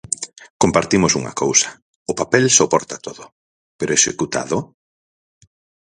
[0.63, 1.69] Compartimos unha cousa,
[2.11, 3.23] o papel soporta todo,
[3.77, 4.57] ¿pero executado?